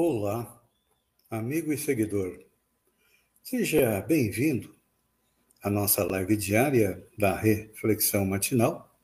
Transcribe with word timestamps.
Olá, 0.00 0.62
amigo 1.28 1.72
e 1.72 1.76
seguidor. 1.76 2.38
Seja 3.42 4.00
bem-vindo 4.02 4.72
à 5.60 5.68
nossa 5.68 6.04
live 6.04 6.36
diária 6.36 7.04
da 7.18 7.36
Reflexão 7.36 8.24
Matinal, 8.24 8.96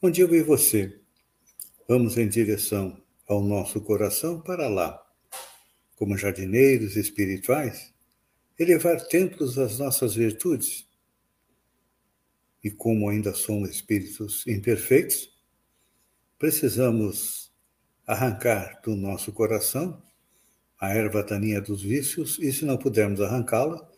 onde 0.00 0.22
eu 0.22 0.34
e 0.34 0.42
você 0.42 0.98
vamos 1.86 2.16
em 2.16 2.26
direção 2.26 2.98
ao 3.26 3.42
nosso 3.42 3.82
coração 3.82 4.40
para 4.40 4.66
lá, 4.66 4.98
como 5.94 6.16
jardineiros 6.16 6.96
espirituais, 6.96 7.92
elevar 8.58 9.06
templos 9.08 9.58
às 9.58 9.78
nossas 9.78 10.14
virtudes. 10.14 10.88
E 12.64 12.70
como 12.70 13.10
ainda 13.10 13.34
somos 13.34 13.68
espíritos 13.68 14.46
imperfeitos, 14.46 15.38
precisamos 16.38 17.52
arrancar 18.06 18.80
do 18.82 18.96
nosso 18.96 19.30
coração 19.32 20.02
a 20.80 20.94
erva 20.94 21.22
daninha 21.22 21.60
dos 21.60 21.82
vícios 21.82 22.38
e, 22.38 22.52
se 22.52 22.64
não 22.64 22.76
pudermos 22.76 23.20
arrancá-la, 23.20 23.88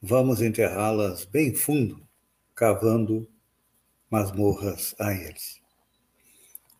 vamos 0.00 0.40
enterrá-las 0.40 1.24
bem 1.24 1.54
fundo, 1.54 2.06
cavando 2.54 3.28
masmorras 4.10 4.94
a 4.98 5.12
eles. 5.12 5.60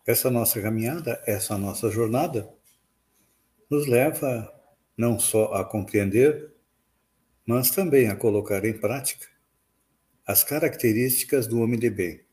Essa 0.07 0.31
nossa 0.31 0.59
caminhada, 0.59 1.21
essa 1.27 1.57
nossa 1.57 1.91
jornada, 1.91 2.51
nos 3.69 3.85
leva 3.85 4.51
não 4.97 5.19
só 5.19 5.53
a 5.53 5.63
compreender, 5.63 6.51
mas 7.45 7.69
também 7.69 8.07
a 8.07 8.15
colocar 8.15 8.65
em 8.65 8.73
prática 8.73 9.27
as 10.25 10.43
características 10.43 11.47
do 11.47 11.59
homem 11.61 11.79
de 11.79 11.89
bem, 11.89 12.23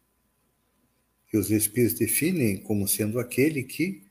que 1.28 1.36
os 1.36 1.50
Espíritos 1.50 1.98
definem 1.98 2.56
como 2.62 2.88
sendo 2.88 3.18
aquele 3.18 3.62
que 3.62 4.05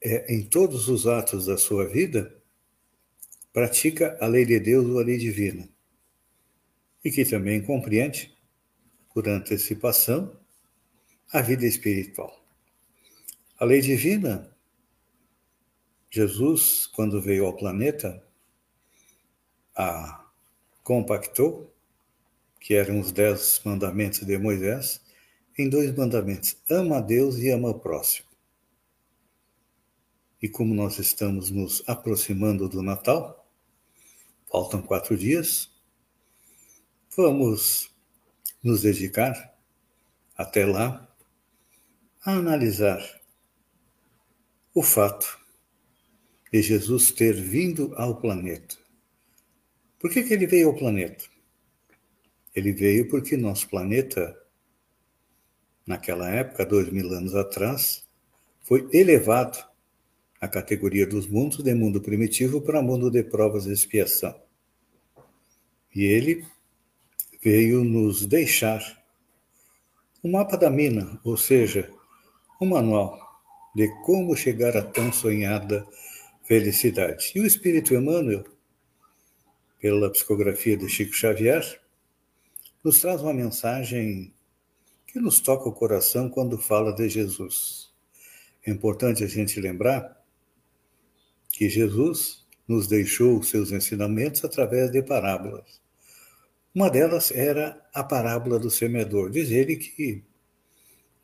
é, 0.00 0.32
em 0.32 0.42
todos 0.42 0.88
os 0.88 1.06
atos 1.06 1.46
da 1.46 1.56
sua 1.56 1.86
vida, 1.86 2.36
pratica 3.52 4.16
a 4.20 4.26
lei 4.26 4.44
de 4.44 4.60
Deus 4.60 4.86
ou 4.86 5.00
a 5.00 5.04
lei 5.04 5.16
divina, 5.16 5.68
e 7.04 7.10
que 7.10 7.24
também 7.24 7.62
compreende, 7.62 8.36
por 9.12 9.28
antecipação, 9.28 10.38
a 11.32 11.42
vida 11.42 11.66
espiritual. 11.66 12.44
A 13.58 13.64
lei 13.64 13.80
divina, 13.80 14.54
Jesus, 16.10 16.86
quando 16.86 17.20
veio 17.20 17.46
ao 17.46 17.56
planeta, 17.56 18.22
a 19.74 20.24
compactou, 20.84 21.74
que 22.60 22.74
eram 22.74 23.00
os 23.00 23.12
dez 23.12 23.60
mandamentos 23.64 24.20
de 24.20 24.38
Moisés, 24.38 25.00
em 25.58 25.68
dois 25.68 25.94
mandamentos: 25.94 26.56
ama 26.70 26.98
a 26.98 27.00
Deus 27.00 27.36
e 27.38 27.50
ama 27.50 27.70
o 27.70 27.78
próximo. 27.78 28.27
E 30.40 30.48
como 30.48 30.72
nós 30.72 30.98
estamos 30.98 31.50
nos 31.50 31.82
aproximando 31.88 32.68
do 32.68 32.80
Natal, 32.80 33.50
faltam 34.50 34.80
quatro 34.80 35.16
dias, 35.16 35.68
vamos 37.16 37.90
nos 38.62 38.82
dedicar 38.82 39.52
até 40.36 40.64
lá 40.64 41.12
a 42.24 42.34
analisar 42.34 43.02
o 44.72 44.82
fato 44.82 45.38
de 46.52 46.62
Jesus 46.62 47.10
ter 47.10 47.34
vindo 47.34 47.92
ao 47.96 48.20
planeta. 48.20 48.76
Por 49.98 50.10
que, 50.10 50.22
que 50.22 50.34
ele 50.34 50.46
veio 50.46 50.68
ao 50.68 50.76
planeta? 50.76 51.24
Ele 52.54 52.72
veio 52.72 53.08
porque 53.08 53.36
nosso 53.36 53.68
planeta, 53.68 54.40
naquela 55.84 56.30
época, 56.30 56.64
dois 56.64 56.90
mil 56.90 57.12
anos 57.12 57.34
atrás, 57.34 58.06
foi 58.62 58.88
elevado 58.92 59.67
a 60.40 60.46
categoria 60.46 61.06
dos 61.06 61.26
mundos 61.26 61.62
de 61.62 61.74
mundo 61.74 62.00
primitivo 62.00 62.60
para 62.60 62.82
mundo 62.82 63.10
de 63.10 63.22
provas 63.22 63.66
e 63.66 63.72
expiação. 63.72 64.34
E 65.94 66.04
ele 66.04 66.46
veio 67.42 67.82
nos 67.82 68.26
deixar 68.26 69.02
um 70.22 70.32
mapa 70.32 70.56
da 70.56 70.70
mina, 70.70 71.20
ou 71.24 71.36
seja, 71.36 71.90
um 72.60 72.66
manual 72.66 73.18
de 73.74 73.88
como 74.04 74.36
chegar 74.36 74.76
à 74.76 74.82
tão 74.82 75.12
sonhada 75.12 75.86
felicidade. 76.44 77.32
E 77.34 77.40
o 77.40 77.46
Espírito 77.46 77.94
Emmanuel, 77.94 78.44
pela 79.80 80.10
psicografia 80.10 80.76
de 80.76 80.88
Chico 80.88 81.14
Xavier, 81.14 81.80
nos 82.82 83.00
traz 83.00 83.22
uma 83.22 83.34
mensagem 83.34 84.32
que 85.06 85.20
nos 85.20 85.40
toca 85.40 85.68
o 85.68 85.72
coração 85.72 86.28
quando 86.28 86.58
fala 86.58 86.92
de 86.92 87.08
Jesus. 87.08 87.90
É 88.66 88.70
importante 88.70 89.22
a 89.22 89.26
gente 89.26 89.60
lembrar 89.60 90.17
que 91.58 91.68
Jesus 91.68 92.46
nos 92.68 92.86
deixou 92.86 93.42
seus 93.42 93.72
ensinamentos 93.72 94.44
através 94.44 94.92
de 94.92 95.02
parábolas. 95.02 95.82
Uma 96.72 96.88
delas 96.88 97.32
era 97.32 97.84
a 97.92 98.04
parábola 98.04 98.60
do 98.60 98.70
semeador. 98.70 99.28
Diz 99.28 99.50
ele 99.50 99.74
que 99.74 100.22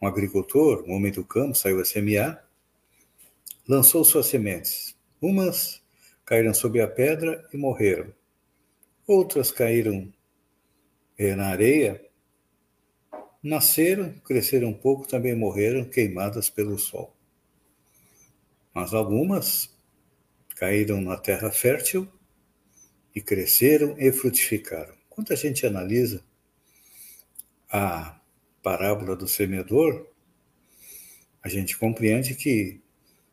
um 0.02 0.08
agricultor, 0.08 0.82
um 0.88 0.92
homem 0.94 1.12
do 1.12 1.24
campo, 1.24 1.54
saiu 1.54 1.80
a 1.80 1.84
semear, 1.84 2.44
lançou 3.68 4.04
suas 4.04 4.26
sementes. 4.26 4.96
Umas 5.22 5.80
caíram 6.24 6.52
sobre 6.52 6.80
a 6.80 6.88
pedra 6.88 7.48
e 7.52 7.56
morreram. 7.56 8.12
Outras 9.06 9.52
caíram 9.52 10.12
eh, 11.16 11.36
na 11.36 11.46
areia, 11.46 12.04
nasceram, 13.40 14.12
cresceram 14.24 14.70
um 14.70 14.74
pouco, 14.74 15.06
também 15.06 15.36
morreram 15.36 15.84
queimadas 15.84 16.50
pelo 16.50 16.76
sol. 16.76 17.14
Mas 18.74 18.92
algumas 18.92 19.73
caíram 20.54 21.00
na 21.00 21.16
terra 21.16 21.50
fértil 21.50 22.08
e 23.14 23.20
cresceram 23.20 23.96
e 23.98 24.10
frutificaram. 24.12 24.94
Quando 25.08 25.32
a 25.32 25.36
gente 25.36 25.66
analisa 25.66 26.24
a 27.70 28.20
parábola 28.62 29.14
do 29.16 29.28
semeador, 29.28 30.08
a 31.42 31.48
gente 31.48 31.76
compreende 31.76 32.34
que 32.34 32.80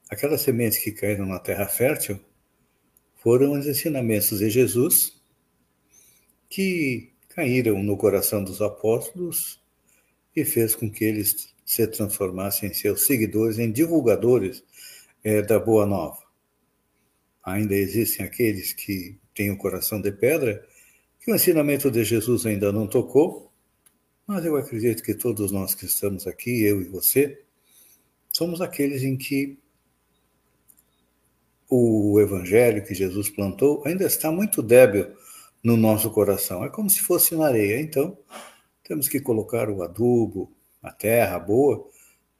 aquelas 0.09 0.41
sementes 0.41 0.79
que 0.79 0.91
caíram 0.91 1.25
na 1.25 1.39
terra 1.39 1.67
fértil 1.67 2.19
foram 3.15 3.53
os 3.53 3.65
ensinamentos 3.65 4.39
de 4.39 4.49
Jesus 4.49 5.21
que 6.49 7.13
caíram 7.29 7.81
no 7.81 7.95
coração 7.95 8.43
dos 8.43 8.61
apóstolos 8.61 9.61
e 10.35 10.43
fez 10.43 10.75
com 10.75 10.91
que 10.91 11.05
eles 11.05 11.53
se 11.65 11.87
transformassem 11.87 12.69
em 12.69 12.73
seus 12.73 13.05
seguidores, 13.05 13.57
em 13.57 13.71
divulgadores 13.71 14.63
é, 15.23 15.41
da 15.41 15.57
Boa 15.57 15.85
Nova 15.85 16.30
ainda 17.43 17.75
existem 17.75 18.25
aqueles 18.25 18.73
que 18.73 19.17
têm 19.33 19.51
o 19.51 19.57
coração 19.57 20.01
de 20.01 20.11
pedra, 20.11 20.65
que 21.19 21.31
o 21.31 21.35
ensinamento 21.35 21.89
de 21.89 22.03
Jesus 22.03 22.45
ainda 22.45 22.71
não 22.71 22.87
tocou, 22.87 23.51
mas 24.25 24.45
eu 24.45 24.55
acredito 24.55 25.03
que 25.03 25.13
todos 25.13 25.51
nós 25.51 25.75
que 25.75 25.85
estamos 25.85 26.27
aqui, 26.27 26.63
eu 26.63 26.81
e 26.81 26.85
você, 26.85 27.43
somos 28.31 28.61
aqueles 28.61 29.03
em 29.03 29.17
que 29.17 29.57
o 31.69 32.19
evangelho 32.19 32.85
que 32.85 32.93
Jesus 32.93 33.29
plantou 33.29 33.81
ainda 33.85 34.05
está 34.05 34.31
muito 34.31 34.61
débil 34.61 35.07
no 35.63 35.77
nosso 35.77 36.11
coração. 36.11 36.63
É 36.65 36.69
como 36.69 36.89
se 36.89 36.99
fosse 36.99 37.35
na 37.35 37.47
areia. 37.47 37.79
Então, 37.79 38.17
temos 38.83 39.07
que 39.07 39.21
colocar 39.21 39.69
o 39.69 39.81
adubo, 39.81 40.51
a 40.81 40.91
terra 40.91 41.39
boa, 41.39 41.87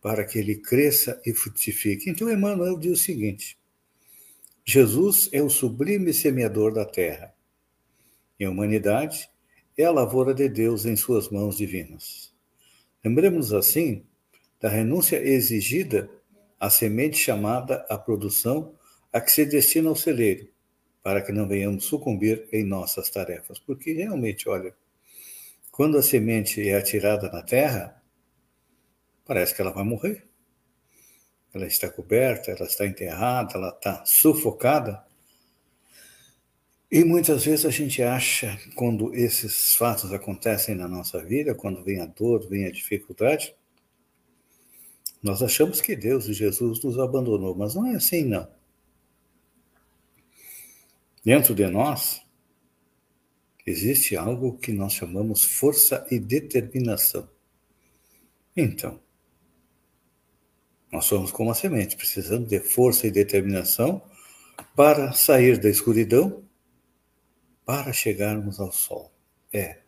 para 0.01 0.25
que 0.25 0.37
ele 0.37 0.55
cresça 0.55 1.21
e 1.25 1.33
frutifique. 1.33 2.09
Então, 2.09 2.29
Emmanuel 2.29 2.77
diz 2.77 2.91
o 2.91 3.03
seguinte: 3.03 3.57
Jesus 4.73 5.27
é 5.33 5.41
o 5.41 5.49
sublime 5.49 6.13
semeador 6.13 6.73
da 6.73 6.85
terra. 6.85 7.35
E 8.39 8.45
a 8.45 8.49
humanidade 8.49 9.29
é 9.77 9.83
a 9.83 9.91
lavoura 9.91 10.33
de 10.33 10.47
Deus 10.47 10.85
em 10.85 10.95
suas 10.95 11.27
mãos 11.27 11.57
divinas. 11.57 12.33
Lembremos 13.03 13.51
assim 13.51 14.05
da 14.61 14.69
renúncia 14.69 15.21
exigida 15.21 16.09
à 16.57 16.69
semente 16.69 17.17
chamada 17.17 17.85
à 17.89 17.97
produção 17.97 18.73
a 19.11 19.19
que 19.19 19.33
se 19.33 19.45
destina 19.45 19.91
o 19.91 19.95
celeiro, 19.95 20.47
para 21.03 21.21
que 21.21 21.33
não 21.33 21.49
venhamos 21.49 21.83
sucumbir 21.83 22.47
em 22.53 22.63
nossas 22.63 23.09
tarefas. 23.09 23.59
Porque 23.59 23.91
realmente, 23.91 24.47
olha, 24.47 24.73
quando 25.69 25.97
a 25.97 26.01
semente 26.01 26.65
é 26.65 26.77
atirada 26.77 27.29
na 27.29 27.41
terra, 27.41 28.01
parece 29.25 29.53
que 29.53 29.61
ela 29.61 29.71
vai 29.71 29.83
morrer. 29.83 30.30
Ela 31.53 31.67
está 31.67 31.89
coberta, 31.89 32.51
ela 32.51 32.65
está 32.65 32.85
enterrada, 32.85 33.55
ela 33.55 33.69
está 33.69 34.03
sufocada. 34.05 35.03
E 36.89 37.03
muitas 37.03 37.45
vezes 37.45 37.65
a 37.65 37.69
gente 37.69 38.03
acha, 38.03 38.59
quando 38.75 39.13
esses 39.15 39.75
fatos 39.75 40.11
acontecem 40.11 40.75
na 40.75 40.87
nossa 40.87 41.23
vida, 41.23 41.55
quando 41.55 41.83
vem 41.83 42.01
a 42.01 42.05
dor, 42.05 42.47
vem 42.49 42.65
a 42.65 42.71
dificuldade, 42.71 43.55
nós 45.23 45.41
achamos 45.41 45.79
que 45.79 45.95
Deus 45.95 46.25
e 46.27 46.33
Jesus 46.33 46.83
nos 46.83 46.97
abandonou, 46.97 47.55
mas 47.55 47.75
não 47.75 47.85
é 47.85 47.95
assim, 47.95 48.23
não. 48.23 48.47
Dentro 51.23 51.53
de 51.53 51.67
nós 51.67 52.21
existe 53.65 54.15
algo 54.17 54.57
que 54.57 54.71
nós 54.71 54.93
chamamos 54.93 55.43
força 55.43 56.05
e 56.09 56.19
determinação. 56.19 57.29
Então, 58.57 58.99
nós 60.91 61.05
somos 61.05 61.31
como 61.31 61.51
a 61.51 61.55
semente, 61.55 61.95
precisamos 61.95 62.49
de 62.49 62.59
força 62.59 63.07
e 63.07 63.11
determinação 63.11 64.01
para 64.75 65.13
sair 65.13 65.57
da 65.57 65.69
escuridão, 65.69 66.43
para 67.65 67.93
chegarmos 67.93 68.59
ao 68.59 68.71
sol. 68.71 69.11
É. 69.53 69.81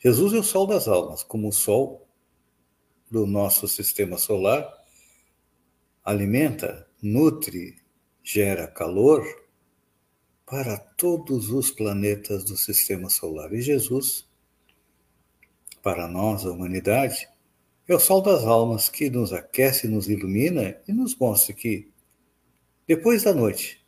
Jesus 0.00 0.32
é 0.32 0.38
o 0.38 0.42
sol 0.42 0.66
das 0.66 0.88
almas, 0.88 1.22
como 1.22 1.48
o 1.48 1.52
sol 1.52 2.08
do 3.10 3.26
nosso 3.26 3.68
sistema 3.68 4.18
solar 4.18 4.82
alimenta, 6.04 6.88
nutre, 7.00 7.76
gera 8.22 8.66
calor 8.66 9.24
para 10.46 10.76
todos 10.78 11.50
os 11.50 11.70
planetas 11.70 12.44
do 12.44 12.56
sistema 12.56 13.08
solar. 13.08 13.52
E 13.52 13.62
Jesus, 13.62 14.28
para 15.82 16.08
nós, 16.08 16.44
a 16.44 16.50
humanidade, 16.50 17.28
é 17.88 17.94
o 17.94 18.00
sol 18.00 18.22
das 18.22 18.44
almas 18.44 18.88
que 18.88 19.10
nos 19.10 19.32
aquece, 19.32 19.88
nos 19.88 20.08
ilumina 20.08 20.80
e 20.86 20.92
nos 20.92 21.16
mostra 21.16 21.54
que 21.54 21.90
depois 22.86 23.22
da 23.22 23.32
noite, 23.32 23.84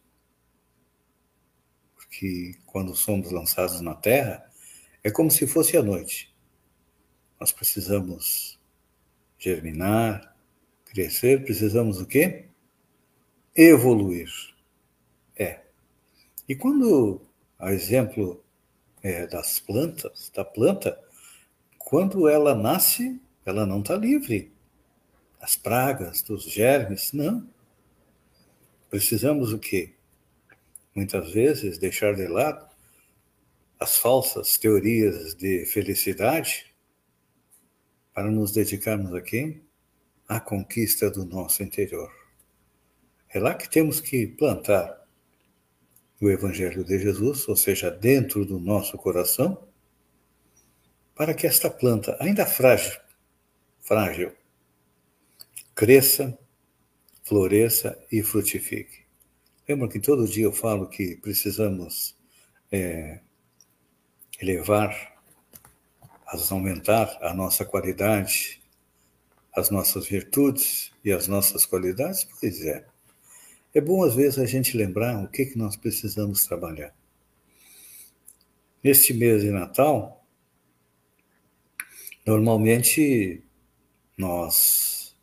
porque 1.95 2.55
quando 2.67 2.95
somos 2.95 3.31
lançados 3.31 3.81
na 3.81 3.95
Terra, 3.95 4.49
é 5.03 5.11
como 5.11 5.31
se 5.31 5.47
fosse 5.47 5.77
a 5.77 5.83
noite. 5.83 6.35
Nós 7.39 7.53
precisamos 7.53 8.59
germinar, 9.39 10.35
crescer, 10.87 11.45
precisamos 11.45 12.01
o 12.01 12.07
quê? 12.07 12.47
Evoluir. 13.55 14.31
É. 15.37 15.61
E 16.49 16.55
quando, 16.55 17.21
a 17.59 17.73
exemplo 17.73 18.43
é, 19.03 19.27
das 19.27 19.61
plantas, 19.61 20.31
da 20.35 20.45
planta, 20.45 20.99
quando 21.79 22.29
ela 22.29 22.55
nasce, 22.55 23.21
ela 23.45 23.67
não 23.67 23.81
está 23.81 23.97
livre 23.97 24.53
das 25.41 25.57
pragas, 25.57 26.23
dos 26.23 26.45
germes, 26.45 27.13
não. 27.13 27.47
Precisamos 28.89 29.53
o 29.53 29.59
quê? 29.59 29.95
Muitas 30.95 31.33
vezes 31.33 31.77
deixar 31.77 32.15
de 32.15 32.27
lado 32.27 32.67
as 33.79 33.99
falsas 33.99 34.57
teorias 34.57 35.35
de 35.35 35.67
felicidade 35.67 36.75
para 38.15 38.31
nos 38.31 38.53
dedicarmos 38.53 39.13
a 39.13 39.21
quem? 39.21 39.63
À 40.27 40.41
conquista 40.41 41.11
do 41.11 41.27
nosso 41.27 41.63
interior. 41.63 42.11
É 43.29 43.39
lá 43.39 43.53
que 43.53 43.69
temos 43.69 44.01
que 44.01 44.27
plantar 44.27 45.05
o 46.21 46.31
Evangelho 46.31 46.85
de 46.85 46.99
Jesus, 46.99 47.47
ou 47.49 47.57
seja, 47.57 47.91
dentro 47.91 48.47
do 48.47 48.59
nosso 48.59 48.97
coração, 48.97 49.69
para 51.15 51.35
que 51.35 51.47
esta 51.47 51.69
planta, 51.69 52.17
ainda 52.19 52.47
frágil, 52.47 53.04
frágil. 53.85 54.33
Cresça, 55.75 56.37
floresça 57.23 57.99
e 58.11 58.23
frutifique. 58.23 59.05
Lembra 59.69 59.89
que 59.89 60.01
todo 60.01 60.29
dia 60.29 60.45
eu 60.45 60.53
falo 60.53 60.89
que 60.89 61.17
precisamos 61.17 62.17
é, 62.73 63.21
elevar, 64.41 65.15
aumentar 66.51 67.19
a 67.23 67.33
nossa 67.33 67.65
qualidade, 67.65 68.61
as 69.55 69.71
nossas 69.71 70.07
virtudes 70.07 70.93
e 71.05 71.13
as 71.13 71.29
nossas 71.29 71.65
qualidades? 71.65 72.25
Pois 72.41 72.61
é. 72.63 72.85
É 73.75 73.81
bom, 73.81 74.05
às 74.05 74.15
vezes, 74.15 74.39
a 74.39 74.47
gente 74.47 74.77
lembrar 74.77 75.23
o 75.25 75.29
que, 75.29 75.47
que 75.47 75.59
nós 75.59 75.77
precisamos 75.77 76.45
trabalhar. 76.45 76.95
Neste 78.83 79.13
mês 79.15 79.43
de 79.43 79.51
Natal, 79.51 80.25
normalmente 82.27 83.43
nós, 84.17 85.17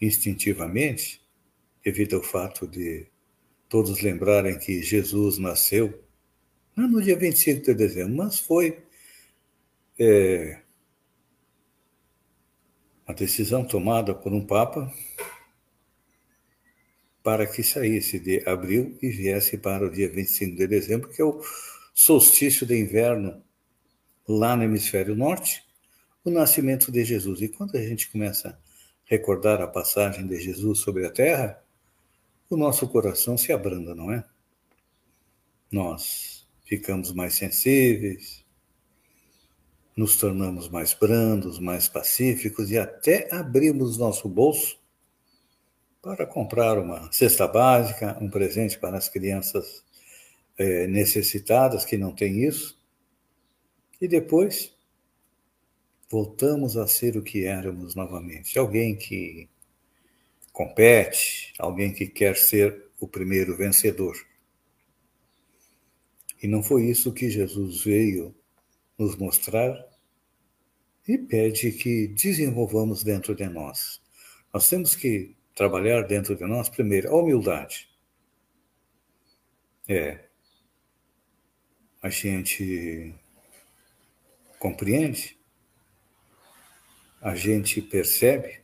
instintivamente, 0.00 1.20
devido 1.84 2.16
ao 2.16 2.22
fato 2.22 2.66
de 2.66 3.06
todos 3.68 4.00
lembrarem 4.00 4.58
que 4.58 4.82
Jesus 4.82 5.38
nasceu, 5.38 6.02
não 6.76 6.88
no 6.88 7.02
dia 7.02 7.16
25 7.16 7.64
de 7.64 7.74
dezembro, 7.74 8.16
mas 8.16 8.38
foi 8.38 8.84
é, 9.98 10.60
a 13.06 13.12
decisão 13.12 13.64
tomada 13.64 14.14
por 14.14 14.32
um 14.32 14.44
Papa 14.44 14.92
para 17.22 17.44
que 17.44 17.62
saísse 17.62 18.20
de 18.20 18.48
abril 18.48 18.96
e 19.02 19.10
viesse 19.10 19.58
para 19.58 19.84
o 19.84 19.90
dia 19.90 20.08
25 20.08 20.56
de 20.56 20.66
dezembro, 20.68 21.08
que 21.08 21.20
é 21.20 21.24
o 21.24 21.42
solstício 21.92 22.64
de 22.64 22.78
inverno 22.78 23.42
lá 24.28 24.54
no 24.54 24.62
hemisfério 24.62 25.16
norte, 25.16 25.65
o 26.26 26.30
nascimento 26.30 26.90
de 26.90 27.04
Jesus. 27.04 27.40
E 27.40 27.48
quando 27.48 27.76
a 27.76 27.80
gente 27.80 28.10
começa 28.10 28.48
a 28.48 28.56
recordar 29.04 29.62
a 29.62 29.68
passagem 29.68 30.26
de 30.26 30.40
Jesus 30.40 30.80
sobre 30.80 31.06
a 31.06 31.10
terra, 31.10 31.62
o 32.50 32.56
nosso 32.56 32.88
coração 32.88 33.38
se 33.38 33.52
abranda, 33.52 33.94
não 33.94 34.12
é? 34.12 34.24
Nós 35.70 36.44
ficamos 36.64 37.12
mais 37.12 37.34
sensíveis, 37.34 38.44
nos 39.96 40.16
tornamos 40.16 40.68
mais 40.68 40.92
brandos, 40.92 41.60
mais 41.60 41.88
pacíficos 41.88 42.72
e 42.72 42.78
até 42.78 43.32
abrimos 43.32 43.96
nosso 43.96 44.28
bolso 44.28 44.76
para 46.02 46.26
comprar 46.26 46.76
uma 46.76 47.10
cesta 47.12 47.46
básica, 47.46 48.18
um 48.20 48.28
presente 48.28 48.78
para 48.80 48.96
as 48.96 49.08
crianças 49.08 49.84
é, 50.58 50.88
necessitadas 50.88 51.84
que 51.84 51.96
não 51.96 52.12
têm 52.12 52.44
isso. 52.44 52.76
E 54.00 54.08
depois 54.08 54.75
voltamos 56.08 56.76
a 56.76 56.86
ser 56.86 57.16
o 57.16 57.22
que 57.22 57.44
éramos 57.44 57.94
novamente. 57.94 58.58
Alguém 58.58 58.96
que 58.96 59.48
compete, 60.52 61.52
alguém 61.58 61.92
que 61.92 62.06
quer 62.06 62.36
ser 62.36 62.86
o 63.00 63.06
primeiro 63.06 63.56
vencedor. 63.56 64.16
E 66.42 66.46
não 66.46 66.62
foi 66.62 66.86
isso 66.86 67.12
que 67.12 67.28
Jesus 67.28 67.84
veio 67.84 68.34
nos 68.98 69.16
mostrar 69.16 69.74
e 71.06 71.18
pede 71.18 71.72
que 71.72 72.08
desenvolvamos 72.08 73.02
dentro 73.02 73.34
de 73.34 73.48
nós. 73.48 74.00
Nós 74.52 74.68
temos 74.68 74.94
que 74.94 75.36
trabalhar 75.54 76.02
dentro 76.02 76.36
de 76.36 76.44
nós, 76.44 76.68
primeiro, 76.68 77.10
a 77.10 77.16
humildade. 77.16 77.88
É. 79.88 80.24
A 82.02 82.08
gente 82.08 83.14
compreende 84.58 85.38
a 87.20 87.34
gente 87.34 87.80
percebe 87.80 88.60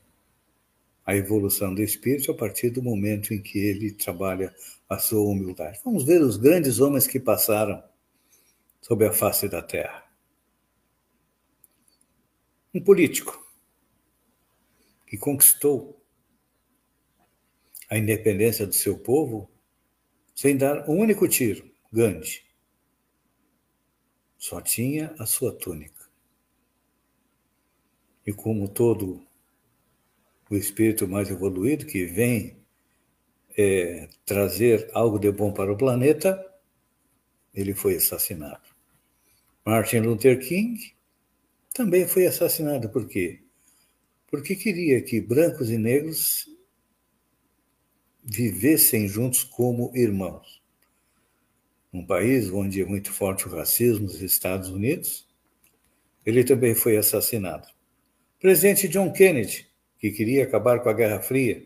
a 1.04 1.16
evolução 1.16 1.74
do 1.74 1.82
espírito 1.82 2.30
a 2.30 2.34
partir 2.34 2.70
do 2.70 2.82
momento 2.82 3.34
em 3.34 3.42
que 3.42 3.58
ele 3.58 3.92
trabalha 3.92 4.54
a 4.88 4.98
sua 4.98 5.22
humildade. 5.22 5.80
Vamos 5.84 6.04
ver 6.04 6.22
os 6.22 6.36
grandes 6.36 6.78
homens 6.80 7.06
que 7.06 7.18
passaram 7.18 7.82
sobre 8.80 9.06
a 9.06 9.12
face 9.12 9.48
da 9.48 9.62
terra. 9.62 10.04
Um 12.74 12.82
político 12.82 13.42
que 15.06 15.16
conquistou 15.18 16.00
a 17.90 17.98
independência 17.98 18.66
do 18.66 18.74
seu 18.74 18.98
povo 18.98 19.50
sem 20.34 20.56
dar 20.56 20.88
um 20.88 20.98
único 20.98 21.28
tiro, 21.28 21.70
Gandhi. 21.92 22.42
Só 24.38 24.60
tinha 24.60 25.14
a 25.18 25.26
sua 25.26 25.52
túnica. 25.52 26.01
E 28.26 28.32
como 28.32 28.68
todo 28.68 29.22
o 30.50 30.56
espírito 30.56 31.08
mais 31.08 31.30
evoluído 31.30 31.86
que 31.86 32.04
vem 32.04 32.56
é, 33.56 34.08
trazer 34.24 34.90
algo 34.92 35.18
de 35.18 35.30
bom 35.30 35.52
para 35.52 35.72
o 35.72 35.76
planeta, 35.76 36.44
ele 37.54 37.74
foi 37.74 37.96
assassinado. 37.96 38.62
Martin 39.64 40.00
Luther 40.00 40.38
King 40.40 40.94
também 41.74 42.06
foi 42.06 42.26
assassinado. 42.26 42.88
Por 42.90 43.06
quê? 43.06 43.42
Porque 44.28 44.56
queria 44.56 45.00
que 45.02 45.20
brancos 45.20 45.70
e 45.70 45.78
negros 45.78 46.46
vivessem 48.24 49.08
juntos 49.08 49.44
como 49.44 49.90
irmãos. 49.94 50.62
Um 51.92 52.06
país 52.06 52.50
onde 52.50 52.80
é 52.80 52.84
muito 52.84 53.12
forte 53.12 53.46
o 53.46 53.50
racismo, 53.50 54.06
os 54.06 54.22
Estados 54.22 54.68
Unidos, 54.70 55.28
ele 56.24 56.42
também 56.42 56.74
foi 56.74 56.96
assassinado. 56.96 57.68
Presidente 58.42 58.88
John 58.88 59.12
Kennedy, 59.12 59.68
que 60.00 60.10
queria 60.10 60.42
acabar 60.42 60.80
com 60.80 60.88
a 60.88 60.92
Guerra 60.92 61.20
Fria, 61.20 61.64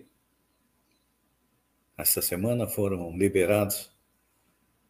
Esta 1.96 2.20
semana 2.20 2.68
foram 2.68 3.16
liberados 3.16 3.90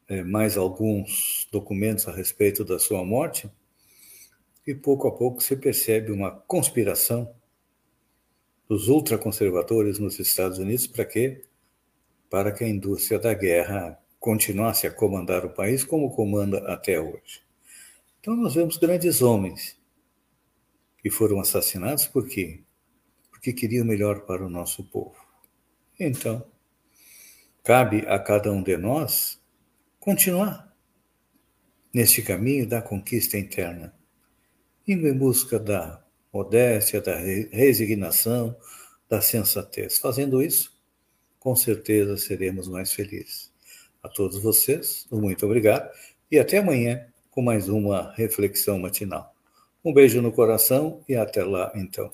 é, 0.08 0.24
mais 0.24 0.56
alguns 0.56 1.46
documentos 1.52 2.08
a 2.08 2.10
respeito 2.10 2.64
da 2.64 2.80
sua 2.80 3.04
morte, 3.04 3.48
e 4.66 4.74
pouco 4.74 5.06
a 5.06 5.16
pouco 5.16 5.40
se 5.40 5.54
percebe 5.54 6.10
uma 6.10 6.32
conspiração 6.32 7.32
dos 8.68 8.88
ultraconservadores 8.88 10.00
nos 10.00 10.18
Estados 10.18 10.58
Unidos 10.58 10.88
para 10.88 11.04
quê? 11.04 11.44
Para 12.28 12.50
que 12.50 12.64
a 12.64 12.68
indústria 12.68 13.20
da 13.20 13.32
guerra 13.32 13.96
continuasse 14.18 14.88
a 14.88 14.90
comandar 14.90 15.46
o 15.46 15.54
país 15.54 15.84
como 15.84 16.10
comanda 16.10 16.58
até 16.66 17.00
hoje. 17.00 17.42
Então 18.18 18.34
nós 18.34 18.54
vemos 18.56 18.76
grandes 18.76 19.22
homens 19.22 19.78
que 21.06 21.10
foram 21.10 21.38
assassinados 21.38 22.04
por 22.04 22.26
quê? 22.26 22.64
Porque 23.30 23.52
queriam 23.52 23.86
melhor 23.86 24.22
para 24.22 24.44
o 24.44 24.50
nosso 24.50 24.82
povo. 24.82 25.14
Então, 26.00 26.44
cabe 27.62 28.04
a 28.08 28.18
cada 28.18 28.50
um 28.50 28.60
de 28.60 28.76
nós 28.76 29.40
continuar 30.00 30.76
neste 31.94 32.22
caminho 32.22 32.66
da 32.66 32.82
conquista 32.82 33.38
interna, 33.38 33.94
indo 34.84 35.06
em 35.06 35.16
busca 35.16 35.60
da 35.60 36.04
modéstia, 36.32 37.00
da 37.00 37.16
resignação, 37.16 38.56
da 39.08 39.20
sensatez. 39.20 39.98
Fazendo 39.98 40.42
isso, 40.42 40.76
com 41.38 41.54
certeza 41.54 42.16
seremos 42.16 42.66
mais 42.66 42.92
felizes. 42.92 43.52
A 44.02 44.08
todos 44.08 44.42
vocês, 44.42 45.06
muito 45.08 45.46
obrigado 45.46 45.88
e 46.28 46.36
até 46.36 46.58
amanhã 46.58 47.06
com 47.30 47.42
mais 47.42 47.68
uma 47.68 48.12
reflexão 48.14 48.80
matinal. 48.80 49.35
Um 49.86 49.92
beijo 49.92 50.20
no 50.20 50.32
coração 50.32 51.00
e 51.08 51.14
até 51.14 51.44
lá 51.44 51.70
então. 51.76 52.10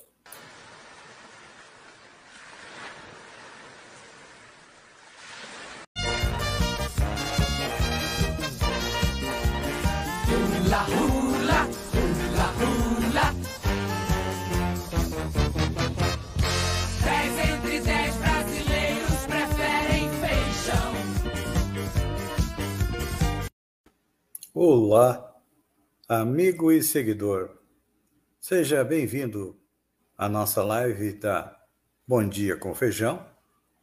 Olá, 24.53 25.35
amigo 26.07 26.71
e 26.71 26.83
seguidor. 26.83 27.62
Seja 28.45 28.83
bem-vindo 28.83 29.57
à 30.17 30.27
nossa 30.27 30.61
live 30.61 31.13
da 31.13 31.57
Bom 32.05 32.27
Dia 32.27 32.57
com 32.57 32.75
Feijão, 32.75 33.25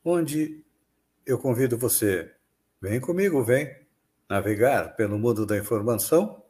onde 0.05 0.63
eu 1.25 1.39
convido 1.39 1.79
você, 1.79 2.31
vem 2.79 3.01
comigo, 3.01 3.43
vem 3.43 3.75
navegar 4.29 4.97
pelo 4.97 5.19
mundo 5.19 5.47
da 5.47 5.57
informação 5.57 6.45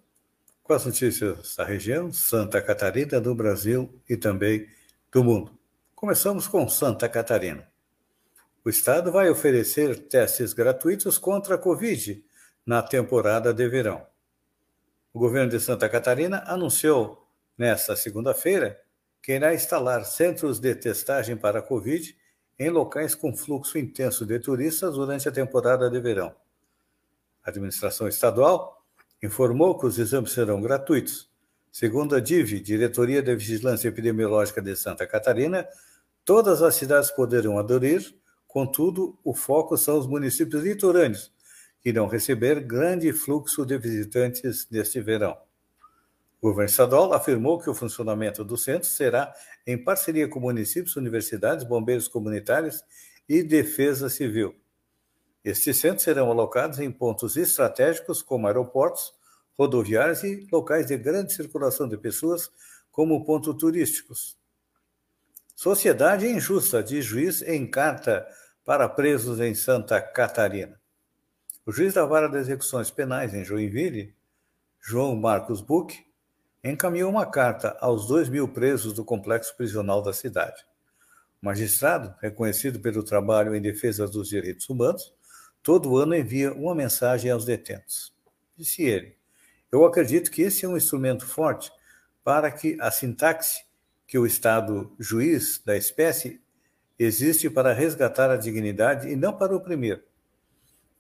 com 0.65 0.73
as 0.73 0.85
notícias 0.85 1.55
da 1.55 1.65
região, 1.65 2.13
Santa 2.13 2.61
Catarina, 2.61 3.21
do 3.21 3.33
Brasil 3.33 4.03
e 4.09 4.17
também 4.17 4.67
do 5.13 5.23
mundo. 5.23 5.57
Começamos 5.95 6.49
com 6.49 6.69
Santa 6.69 7.09
Catarina. 7.09 7.65
O 8.65 8.69
Estado 8.69 9.13
vai 9.13 9.31
oferecer 9.31 10.09
testes 10.09 10.53
gratuitos 10.53 11.17
contra 11.17 11.55
a 11.55 11.59
Covid 11.59 12.25
na 12.67 12.83
temporada 12.83 13.55
de 13.55 13.69
verão. 13.69 14.05
O 15.15 15.21
governo 15.21 15.51
de 15.51 15.61
Santa 15.61 15.89
Catarina 15.89 16.43
anunciou 16.49 17.20
nesta 17.61 17.95
segunda-feira 17.95 18.81
que 19.23 19.35
irá 19.35 19.53
instalar 19.53 20.07
centros 20.07 20.59
de 20.59 20.75
testagem 20.75 21.37
para 21.37 21.59
a 21.59 21.63
Covid 21.63 22.17
em 22.59 22.71
locais 22.71 23.15
com 23.15 23.37
fluxo 23.37 23.77
intenso 23.77 24.25
de 24.25 24.39
turistas 24.39 24.95
durante 24.95 25.29
a 25.29 25.33
temporada 25.33 25.91
de 25.91 26.01
verão. 26.01 26.35
A 27.45 27.51
administração 27.51 28.09
estadual 28.09 28.83
informou 29.23 29.79
que 29.79 29.85
os 29.85 29.99
exames 29.99 30.33
serão 30.33 30.63
gratuitos. 30.63 31.31
Segundo 31.71 32.17
a 32.17 32.21
DIV, 32.21 32.61
Diretoria 32.61 33.23
de 33.23 33.37
Vigilância 33.37 33.89
Epidemiológica 33.89 34.63
de 34.63 34.75
Santa 34.75 35.07
Catarina, 35.07 35.69
todas 36.25 36.63
as 36.63 36.77
cidades 36.77 37.11
poderão 37.11 37.59
aderir, 37.59 38.15
contudo, 38.49 39.19
o 39.23 39.35
foco 39.35 39.77
são 39.77 39.99
os 39.99 40.07
municípios 40.07 40.63
litorâneos, 40.63 41.31
que 41.83 41.91
irão 41.91 42.07
receber 42.07 42.61
grande 42.61 43.13
fluxo 43.13 43.67
de 43.67 43.77
visitantes 43.77 44.67
neste 44.71 44.99
verão. 45.03 45.37
O 46.41 46.49
governo 46.49 46.71
estadual 46.71 47.13
afirmou 47.13 47.59
que 47.59 47.69
o 47.69 47.75
funcionamento 47.75 48.43
do 48.43 48.57
centro 48.57 48.89
será 48.89 49.35
em 49.67 49.77
parceria 49.77 50.27
com 50.27 50.41
municípios, 50.41 50.97
universidades, 50.97 51.65
bombeiros 51.65 52.09
comunitários 52.09 52.83
e 53.29 53.43
defesa 53.43 54.09
civil. 54.09 54.59
Estes 55.45 55.77
centros 55.77 56.03
serão 56.03 56.31
alocados 56.31 56.79
em 56.79 56.91
pontos 56.91 57.37
estratégicos 57.37 58.23
como 58.23 58.47
aeroportos, 58.47 59.13
rodoviários 59.57 60.25
e 60.25 60.47
locais 60.51 60.87
de 60.87 60.97
grande 60.97 61.35
circulação 61.35 61.87
de 61.87 61.99
pessoas, 61.99 62.51
como 62.91 63.25
pontos 63.25 63.55
turísticos. 63.57 64.39
Sociedade 65.55 66.27
injusta, 66.27 66.83
diz 66.83 67.05
juiz 67.05 67.43
em 67.43 67.71
carta 67.71 68.27
para 68.65 68.89
presos 68.89 69.41
em 69.41 69.55
Santa 69.55 70.01
Catarina. 70.01 70.81
O 71.67 71.73
juiz 71.73 71.95
da 71.95 72.07
vara 72.07 72.29
de 72.29 72.39
execuções 72.39 72.91
penais 72.91 73.35
em 73.35 73.45
Joinville, 73.45 74.15
João 74.81 75.15
Marcos 75.15 75.61
Buch, 75.61 76.10
encaminhou 76.63 77.11
uma 77.11 77.27
carta 77.27 77.77
aos 77.81 78.07
dois 78.07 78.29
mil 78.29 78.49
presos 78.49 78.93
do 78.93 79.05
complexo 79.05 79.57
prisional 79.57 80.03
da 80.03 80.13
cidade. 80.13 80.65
O 81.43 81.47
magistrado, 81.47 82.15
reconhecido 82.21 82.81
pelo 82.81 83.03
trabalho 83.03 83.55
em 83.55 83.63
defesa 83.63 84.07
dos 84.07 84.29
direitos 84.29 84.69
humanos, 84.69 85.15
todo 85.63 85.97
ano 85.97 86.15
envia 86.15 86.53
uma 86.53 86.75
mensagem 86.75 87.31
aos 87.31 87.45
detentos. 87.45 88.15
Disse 88.57 88.83
ele: 88.83 89.17
Eu 89.73 89.85
acredito 89.85 90.31
que 90.31 90.43
esse 90.43 90.65
é 90.65 90.69
um 90.69 90.77
instrumento 90.77 91.27
forte 91.27 91.73
para 92.23 92.51
que 92.51 92.77
a 92.81 92.91
sintaxe 92.91 93.65
que 94.07 94.19
o 94.19 94.27
Estado 94.27 94.95
juiz 94.99 95.63
da 95.65 95.77
espécie 95.77 96.41
existe 96.99 97.49
para 97.49 97.73
resgatar 97.73 98.31
a 98.31 98.37
dignidade 98.37 99.09
e 99.09 99.17
não 99.17 99.33
para 99.33 99.57
oprimir. 99.57 100.05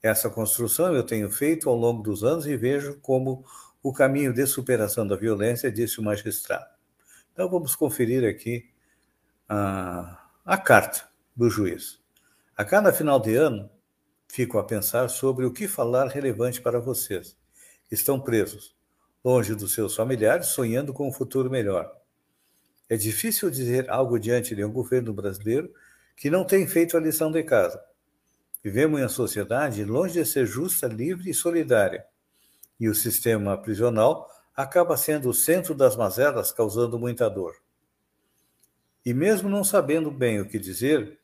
Essa 0.02 0.30
construção 0.30 0.94
eu 0.94 1.02
tenho 1.02 1.30
feito 1.30 1.68
ao 1.68 1.76
longo 1.76 2.02
dos 2.02 2.24
anos 2.24 2.46
e 2.46 2.56
vejo 2.56 2.98
como 3.02 3.44
o 3.82 3.92
caminho 3.92 4.32
de 4.32 4.46
superação 4.46 5.06
da 5.06 5.16
violência, 5.16 5.70
disse 5.70 5.98
o 6.00 6.02
magistrado. 6.02 6.70
Então 7.32 7.48
vamos 7.48 7.74
conferir 7.74 8.28
aqui 8.28 8.68
a, 9.48 10.28
a 10.44 10.58
carta 10.58 11.04
do 11.34 11.48
juiz. 11.48 12.00
A 12.56 12.64
cada 12.64 12.92
final 12.92 13.18
de 13.18 13.34
ano, 13.34 13.70
fico 14.28 14.58
a 14.58 14.64
pensar 14.64 15.08
sobre 15.08 15.46
o 15.46 15.52
que 15.52 15.66
falar 15.66 16.08
relevante 16.08 16.60
para 16.60 16.78
vocês. 16.78 17.36
Estão 17.90 18.20
presos, 18.20 18.76
longe 19.24 19.54
dos 19.54 19.72
seus 19.72 19.94
familiares, 19.94 20.48
sonhando 20.48 20.92
com 20.92 21.08
um 21.08 21.12
futuro 21.12 21.50
melhor. 21.50 21.90
É 22.88 22.96
difícil 22.96 23.50
dizer 23.50 23.88
algo 23.88 24.18
diante 24.18 24.54
de 24.54 24.64
um 24.64 24.72
governo 24.72 25.12
brasileiro 25.12 25.72
que 26.16 26.28
não 26.28 26.44
tem 26.44 26.66
feito 26.66 26.96
a 26.96 27.00
lição 27.00 27.32
de 27.32 27.42
casa 27.42 27.80
Vivemos 28.62 29.00
em 29.00 29.02
uma 29.02 29.08
sociedade 29.08 29.82
longe 29.84 30.14
de 30.14 30.26
ser 30.26 30.44
justa, 30.44 30.86
livre 30.86 31.30
e 31.30 31.34
solidária. 31.34 32.04
E 32.80 32.88
o 32.88 32.94
sistema 32.94 33.56
prisional 33.56 34.26
acaba 34.56 34.96
sendo 34.96 35.28
o 35.28 35.34
centro 35.34 35.74
das 35.74 35.94
mazelas, 35.94 36.50
causando 36.50 36.98
muita 36.98 37.28
dor. 37.28 37.54
E 39.04 39.14
mesmo 39.14 39.48
não 39.48 39.62
sabendo 39.62 40.10
bem 40.10 40.40
o 40.40 40.48
que 40.48 40.58
dizer, 40.58 41.20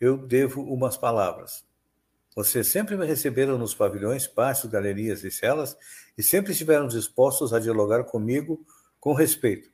eu 0.00 0.16
devo 0.16 0.62
umas 0.62 0.96
palavras. 0.96 1.64
Vocês 2.34 2.68
sempre 2.68 2.96
me 2.96 3.04
receberam 3.04 3.58
nos 3.58 3.74
pavilhões, 3.74 4.26
pátios, 4.26 4.70
galerias 4.70 5.24
e 5.24 5.30
celas 5.30 5.76
e 6.16 6.22
sempre 6.22 6.52
estiveram 6.52 6.86
dispostos 6.86 7.52
a 7.52 7.58
dialogar 7.58 8.04
comigo 8.04 8.64
com 9.00 9.12
respeito. 9.12 9.68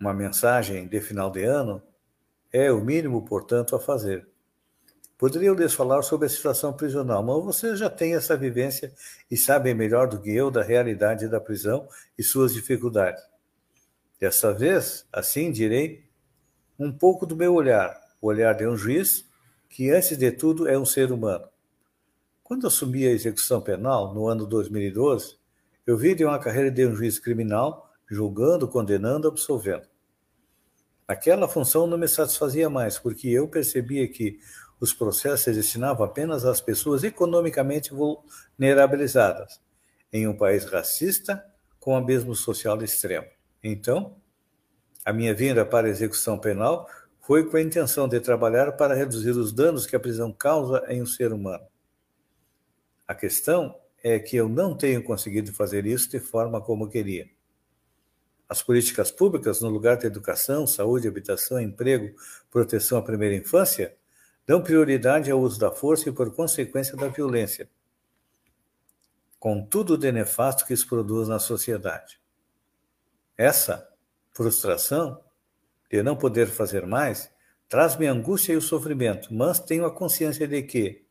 Uma 0.00 0.14
mensagem 0.14 0.88
de 0.88 1.00
final 1.00 1.30
de 1.30 1.44
ano 1.44 1.82
é 2.52 2.70
o 2.72 2.80
mínimo, 2.82 3.24
portanto, 3.24 3.76
a 3.76 3.80
fazer. 3.80 4.26
Poderiam 5.24 5.54
lhes 5.54 5.72
falar 5.72 6.02
sobre 6.02 6.26
a 6.26 6.28
situação 6.28 6.70
prisional, 6.70 7.22
mas 7.22 7.42
você 7.42 7.74
já 7.74 7.88
tem 7.88 8.14
essa 8.14 8.36
vivência 8.36 8.92
e 9.30 9.38
sabem 9.38 9.74
melhor 9.74 10.06
do 10.06 10.20
que 10.20 10.30
eu 10.30 10.50
da 10.50 10.62
realidade 10.62 11.26
da 11.28 11.40
prisão 11.40 11.88
e 12.18 12.22
suas 12.22 12.52
dificuldades. 12.52 13.22
Dessa 14.20 14.52
vez, 14.52 15.06
assim 15.10 15.50
direi, 15.50 16.04
um 16.78 16.92
pouco 16.92 17.24
do 17.24 17.34
meu 17.34 17.54
olhar, 17.54 17.98
o 18.20 18.26
olhar 18.26 18.52
de 18.52 18.68
um 18.68 18.76
juiz 18.76 19.24
que, 19.70 19.90
antes 19.90 20.14
de 20.18 20.30
tudo, 20.30 20.68
é 20.68 20.78
um 20.78 20.84
ser 20.84 21.10
humano. 21.10 21.48
Quando 22.42 22.66
assumi 22.66 23.06
a 23.06 23.10
execução 23.10 23.62
penal, 23.62 24.12
no 24.12 24.26
ano 24.28 24.46
2012, 24.46 25.38
eu 25.86 25.96
vi 25.96 26.14
de 26.14 26.26
uma 26.26 26.38
carreira 26.38 26.70
de 26.70 26.86
um 26.86 26.94
juiz 26.94 27.18
criminal, 27.18 27.90
julgando, 28.10 28.68
condenando, 28.68 29.26
absolvendo. 29.26 29.86
Aquela 31.08 31.48
função 31.48 31.86
não 31.86 31.96
me 31.96 32.08
satisfazia 32.08 32.68
mais, 32.68 32.98
porque 32.98 33.28
eu 33.28 33.48
percebia 33.48 34.06
que 34.06 34.38
os 34.80 34.92
processos 34.92 35.54
destinavam 35.54 36.04
apenas 36.04 36.44
às 36.44 36.60
pessoas 36.60 37.04
economicamente 37.04 37.92
vulnerabilizadas, 37.92 39.60
em 40.12 40.26
um 40.26 40.36
país 40.36 40.64
racista 40.64 41.44
com 41.78 41.96
abismo 41.96 42.34
social 42.34 42.82
extremo. 42.82 43.26
Então, 43.62 44.16
a 45.04 45.12
minha 45.12 45.34
vinda 45.34 45.64
para 45.64 45.86
a 45.86 45.90
execução 45.90 46.38
penal 46.38 46.88
foi 47.20 47.48
com 47.48 47.56
a 47.56 47.62
intenção 47.62 48.06
de 48.06 48.20
trabalhar 48.20 48.72
para 48.72 48.94
reduzir 48.94 49.30
os 49.30 49.52
danos 49.52 49.86
que 49.86 49.96
a 49.96 50.00
prisão 50.00 50.32
causa 50.32 50.84
em 50.88 51.02
um 51.02 51.06
ser 51.06 51.32
humano. 51.32 51.66
A 53.06 53.14
questão 53.14 53.78
é 54.02 54.18
que 54.18 54.36
eu 54.36 54.48
não 54.48 54.76
tenho 54.76 55.02
conseguido 55.02 55.52
fazer 55.52 55.86
isso 55.86 56.10
de 56.10 56.20
forma 56.20 56.60
como 56.60 56.88
queria. 56.88 57.28
As 58.46 58.62
políticas 58.62 59.10
públicas, 59.10 59.60
no 59.62 59.68
lugar 59.68 59.96
da 59.96 60.06
educação, 60.06 60.66
saúde, 60.66 61.08
habitação, 61.08 61.58
emprego, 61.58 62.14
proteção 62.50 62.98
à 62.98 63.02
primeira 63.02 63.34
infância, 63.34 63.96
dão 64.46 64.62
prioridade 64.62 65.30
ao 65.30 65.40
uso 65.40 65.58
da 65.58 65.70
força 65.70 66.08
e, 66.08 66.12
por 66.12 66.34
consequência, 66.34 66.96
da 66.96 67.08
violência, 67.08 67.68
com 69.38 69.64
tudo 69.64 69.96
de 69.96 70.10
nefasto 70.12 70.66
que 70.66 70.72
isso 70.72 70.88
produz 70.88 71.28
na 71.28 71.38
sociedade. 71.38 72.20
Essa 73.36 73.88
frustração 74.32 75.20
de 75.90 76.02
não 76.02 76.16
poder 76.16 76.46
fazer 76.46 76.86
mais 76.86 77.30
traz-me 77.68 78.06
angústia 78.06 78.52
e 78.52 78.56
o 78.56 78.62
sofrimento, 78.62 79.32
mas 79.34 79.58
tenho 79.58 79.84
a 79.84 79.90
consciência 79.90 80.46
de 80.46 80.62
que, 80.62 81.04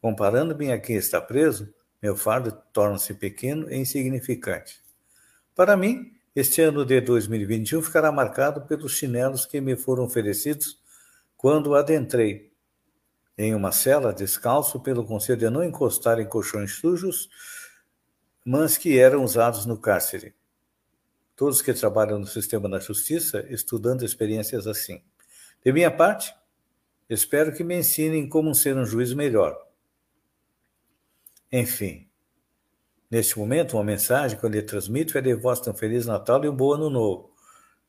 comparando-me 0.00 0.72
a 0.72 0.78
quem 0.78 0.96
está 0.96 1.20
preso, 1.20 1.72
meu 2.02 2.14
fardo 2.14 2.52
torna-se 2.72 3.14
pequeno 3.14 3.70
e 3.70 3.76
insignificante. 3.76 4.80
Para 5.54 5.76
mim, 5.76 6.12
este 6.34 6.60
ano 6.62 6.84
de 6.84 7.00
2021 7.00 7.82
ficará 7.82 8.12
marcado 8.12 8.62
pelos 8.62 8.92
chinelos 8.92 9.44
que 9.44 9.60
me 9.60 9.76
foram 9.76 10.04
oferecidos 10.04 10.78
quando 11.36 11.74
adentrei 11.74 12.47
em 13.38 13.54
uma 13.54 13.70
cela 13.70 14.12
descalço 14.12 14.80
pelo 14.80 15.04
conselho 15.06 15.38
de 15.38 15.48
não 15.48 15.62
encostar 15.62 16.18
em 16.18 16.26
colchões 16.26 16.72
sujos, 16.72 17.30
mas 18.44 18.76
que 18.76 18.98
eram 18.98 19.22
usados 19.22 19.64
no 19.64 19.78
cárcere. 19.78 20.34
Todos 21.36 21.62
que 21.62 21.72
trabalham 21.72 22.18
no 22.18 22.26
sistema 22.26 22.68
da 22.68 22.80
justiça 22.80 23.46
estudando 23.48 24.04
experiências 24.04 24.66
assim. 24.66 25.04
De 25.64 25.72
minha 25.72 25.90
parte, 25.90 26.34
espero 27.08 27.54
que 27.54 27.62
me 27.62 27.78
ensinem 27.78 28.28
como 28.28 28.52
ser 28.56 28.76
um 28.76 28.84
juiz 28.84 29.14
melhor. 29.14 29.56
Enfim, 31.52 32.10
neste 33.08 33.38
momento, 33.38 33.74
uma 33.74 33.84
mensagem 33.84 34.36
que 34.36 34.44
eu 34.44 34.50
lhe 34.50 34.62
transmito 34.62 35.16
é 35.16 35.20
de 35.20 35.32
voz 35.34 35.66
um 35.66 35.72
Feliz 35.72 36.06
Natal 36.06 36.44
e 36.44 36.48
um 36.48 36.56
Bom 36.56 36.72
Ano 36.72 36.90
Novo, 36.90 37.32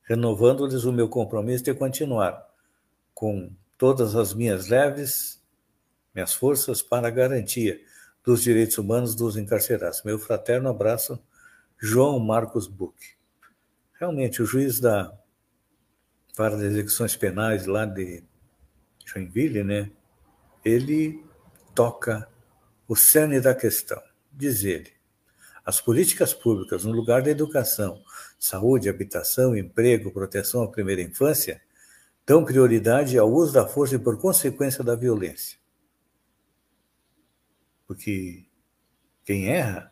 renovando-lhes 0.03 0.84
o 0.84 0.94
meu 0.94 1.10
compromisso 1.10 1.63
de 1.63 1.74
continuar 1.74 2.48
com 3.15 3.51
todas 3.77 4.15
as 4.15 4.34
minhas 4.34 4.68
leves, 4.68 5.38
minhas 6.20 6.34
forças 6.34 6.82
para 6.82 7.08
a 7.08 7.12
garantia 7.12 7.80
dos 8.26 8.44
direitos 8.44 8.78
humanos 8.78 9.16
dos 9.16 9.38
encarcerados. 9.38 10.04
Meu 10.04 10.20
fraterno 10.20 10.70
abraço, 10.70 11.18
João 11.78 12.20
Marcos 12.20 12.68
Buch. 12.68 13.18
Realmente, 13.94 14.42
o 14.42 14.46
juiz 14.46 14.80
da 14.80 15.14
para 16.36 16.56
as 16.56 16.62
execuções 16.62 17.16
penais 17.16 17.66
lá 17.66 17.86
de 17.86 18.24
Joinville, 19.06 19.64
né? 19.64 19.92
Ele 20.64 21.24
toca 21.74 22.30
o 22.88 22.96
cerne 22.96 23.40
da 23.42 23.56
questão. 23.56 24.02
Diz 24.32 24.64
ele: 24.64 24.92
as 25.66 25.80
políticas 25.80 26.34
públicas 26.34 26.84
no 26.84 26.92
lugar 26.92 27.22
da 27.22 27.32
educação, 27.32 28.02
saúde, 28.38 28.90
habitação, 28.90 29.56
emprego, 29.56 30.12
proteção 30.12 30.64
à 30.64 30.68
primeira 30.68 31.02
infância 31.02 31.62
dão 32.26 32.44
prioridade 32.44 33.18
ao 33.18 33.32
uso 33.32 33.54
da 33.54 33.66
força 33.66 33.96
e, 33.96 34.00
por 34.00 34.18
consequência, 34.18 34.84
da 34.84 34.96
violência. 34.96 35.60
Porque 37.89 38.46
quem 39.25 39.48
erra 39.50 39.89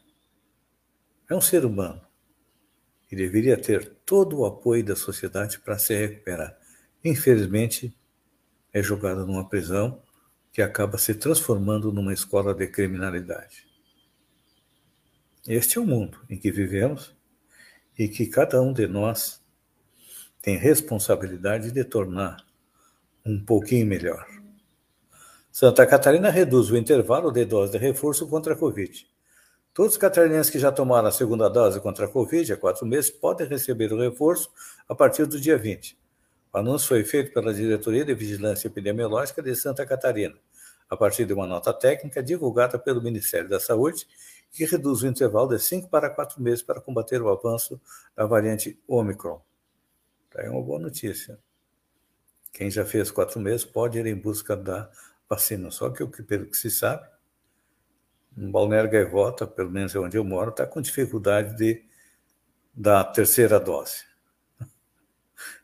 é 1.27 1.33
um 1.33 1.41
ser 1.41 1.65
humano 1.65 1.99
e 3.11 3.15
deveria 3.15 3.59
ter 3.59 3.91
todo 4.05 4.37
o 4.37 4.45
apoio 4.45 4.85
da 4.85 4.95
sociedade 4.95 5.59
para 5.59 5.79
se 5.79 5.95
recuperar. 5.95 6.55
Infelizmente, 7.03 7.97
é 8.71 8.83
jogado 8.83 9.25
numa 9.25 9.49
prisão 9.49 9.99
que 10.53 10.61
acaba 10.61 10.99
se 10.99 11.15
transformando 11.15 11.91
numa 11.91 12.13
escola 12.13 12.53
de 12.53 12.67
criminalidade. 12.67 13.67
Este 15.47 15.79
é 15.79 15.81
o 15.81 15.87
mundo 15.87 16.23
em 16.29 16.37
que 16.37 16.51
vivemos 16.51 17.17
e 17.97 18.07
que 18.07 18.27
cada 18.27 18.61
um 18.61 18.73
de 18.73 18.85
nós 18.85 19.43
tem 20.39 20.55
responsabilidade 20.55 21.71
de 21.71 21.83
tornar 21.83 22.45
um 23.25 23.43
pouquinho 23.43 23.87
melhor. 23.87 24.36
Santa 25.59 25.87
Catarina 25.87 26.29
reduz 26.29 26.69
o 26.69 26.77
intervalo 26.77 27.31
de 27.31 27.43
dose 27.43 27.71
de 27.71 27.79
reforço 27.79 28.27
contra 28.27 28.53
a 28.53 28.55
Covid. 28.55 29.09
Todos 29.73 29.93
os 29.93 29.97
catarinenses 29.97 30.51
que 30.51 30.59
já 30.59 30.71
tomaram 30.71 31.07
a 31.07 31.11
segunda 31.11 31.49
dose 31.49 31.81
contra 31.81 32.05
a 32.05 32.07
Covid 32.07 32.53
há 32.53 32.55
quatro 32.55 32.85
meses 32.85 33.09
podem 33.09 33.47
receber 33.47 33.91
o 33.91 33.99
reforço 33.99 34.51
a 34.87 34.93
partir 34.93 35.25
do 35.25 35.41
dia 35.41 35.57
20. 35.57 35.97
O 36.53 36.57
anúncio 36.59 36.89
foi 36.89 37.03
feito 37.03 37.33
pela 37.33 37.51
Diretoria 37.51 38.05
de 38.05 38.13
Vigilância 38.13 38.67
Epidemiológica 38.67 39.41
de 39.41 39.55
Santa 39.55 39.83
Catarina, 39.83 40.35
a 40.87 40.95
partir 40.95 41.25
de 41.25 41.33
uma 41.33 41.47
nota 41.47 41.73
técnica 41.73 42.21
divulgada 42.21 42.77
pelo 42.77 43.01
Ministério 43.01 43.49
da 43.49 43.59
Saúde, 43.59 44.05
que 44.51 44.63
reduz 44.63 45.01
o 45.01 45.07
intervalo 45.07 45.47
de 45.47 45.57
cinco 45.57 45.89
para 45.89 46.07
quatro 46.11 46.39
meses 46.39 46.61
para 46.61 46.79
combater 46.79 47.19
o 47.19 47.29
avanço 47.29 47.81
da 48.15 48.27
variante 48.27 48.79
Omicron. 48.87 49.41
Tá 50.29 50.43
aí 50.43 50.49
uma 50.49 50.61
boa 50.61 50.77
notícia. 50.77 51.39
Quem 52.53 52.69
já 52.69 52.85
fez 52.85 53.09
quatro 53.09 53.39
meses 53.39 53.65
pode 53.65 53.97
ir 53.97 54.05
em 54.05 54.15
busca 54.15 54.55
da 54.55 54.87
vacina. 55.29 55.71
Só 55.71 55.89
que, 55.89 56.05
pelo 56.23 56.45
que 56.47 56.57
se 56.57 56.69
sabe, 56.69 57.07
em 58.37 58.51
Balneário 58.51 58.89
Gaivota, 58.89 59.47
pelo 59.47 59.71
menos 59.71 59.95
é 59.95 59.99
onde 59.99 60.17
eu 60.17 60.23
moro, 60.23 60.51
está 60.51 60.65
com 60.65 60.81
dificuldade 60.81 61.55
de, 61.57 61.83
da 62.73 63.03
terceira 63.03 63.59
dose. 63.59 64.05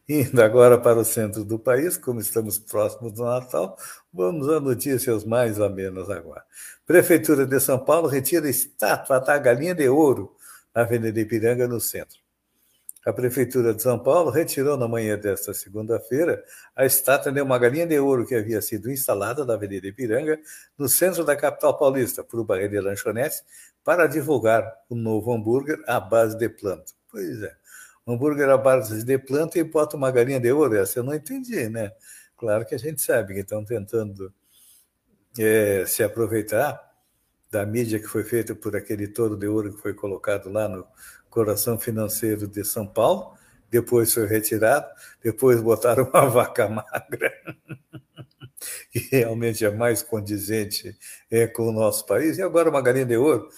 Indo 0.10 0.42
agora 0.42 0.80
para 0.80 1.00
o 1.00 1.06
centro 1.06 1.44
do 1.46 1.60
país, 1.60 1.98
como 1.98 2.20
estamos 2.20 2.58
próximos 2.58 3.14
do 3.14 3.24
Natal, 3.24 3.78
vamos 4.12 4.50
a 4.50 4.60
notícias 4.60 5.24
mais 5.24 5.62
amenas 5.62 6.10
agora. 6.10 6.44
Prefeitura 6.86 7.46
de 7.46 7.60
São 7.60 7.78
Paulo 7.78 8.08
retira 8.08 8.50
estátua 8.50 9.20
da 9.20 9.38
galinha 9.38 9.76
de 9.76 9.88
ouro 9.88 10.36
na 10.74 10.82
Avenida 10.82 11.20
Ipiranga, 11.20 11.68
no 11.68 11.80
centro. 11.80 12.23
A 13.06 13.12
Prefeitura 13.12 13.74
de 13.74 13.82
São 13.82 14.00
Paulo 14.00 14.30
retirou 14.30 14.78
na 14.78 14.88
manhã 14.88 15.18
desta 15.18 15.54
segunda-feira 15.54 16.42
a 16.74 16.86
estátua 16.86 17.34
de 17.34 17.42
uma 17.42 17.60
galinha 17.60 17.86
de 17.86 18.00
ouro 18.00 18.26
que 18.26 18.34
havia 18.34 18.62
sido 18.62 18.90
instalada 18.90 19.44
na 19.44 19.56
Avenida 19.56 19.86
Ipiranga, 19.88 20.40
no 20.78 20.88
centro 20.88 21.26
da 21.26 21.36
capital 21.36 21.78
paulista, 21.78 22.24
por 22.24 22.40
uma 22.40 22.56
rede 22.56 22.76
de 22.76 22.80
lanchonetes, 22.80 23.44
para 23.84 24.08
divulgar 24.08 24.74
o 24.90 24.96
novo 24.96 25.34
hambúrguer 25.34 25.82
à 25.86 26.00
base 26.00 26.38
de 26.38 26.48
planta. 26.48 26.94
Pois 27.12 27.44
é, 27.44 27.54
hambúrguer 28.08 28.50
à 28.50 28.58
base 28.58 29.04
de 29.04 29.18
planta 29.18 29.60
e 29.60 29.64
bota 29.64 29.98
uma 29.98 30.10
galinha 30.10 30.40
de 30.40 30.52
ouro. 30.54 30.78
Essa 30.78 31.00
eu 31.00 31.04
não 31.04 31.14
entendi, 31.14 31.68
né? 31.68 31.92
Claro 32.38 32.66
que 32.66 32.74
a 32.74 32.80
gente 32.80 33.02
sabe 33.02 33.34
que 33.34 33.42
estão 33.42 33.66
tentando 33.66 34.34
é, 35.38 35.86
se 35.86 36.04
aproveitar 36.04 36.94
da 37.52 37.66
mídia 37.66 38.00
que 38.00 38.08
foi 38.08 38.24
feita 38.24 38.56
por 38.56 38.76
aquele 38.76 39.08
touro 39.08 39.38
de 39.38 39.48
ouro 39.48 39.76
que 39.76 39.82
foi 39.82 39.94
colocado 39.94 40.50
lá 40.50 40.68
no 40.68 40.88
coração 41.34 41.80
financeiro 41.80 42.48
de 42.48 42.64
São 42.64 42.86
Paulo, 42.86 43.36
depois 43.72 44.14
foi 44.14 44.28
retirado, 44.28 44.86
depois 45.22 45.60
botaram 45.60 46.04
uma 46.04 46.26
vaca 46.30 46.70
magra, 46.70 47.34
que 48.92 49.00
realmente 49.12 49.66
é 49.66 49.72
mais 49.72 50.04
condizente 50.04 50.96
é, 51.32 51.48
com 51.48 51.68
o 51.68 51.72
nosso 51.72 52.06
país, 52.06 52.38
e 52.38 52.44
agora 52.44 52.70
uma 52.70 52.84
galinha 52.84 53.06
de 53.06 53.18
ouro. 53.18 53.50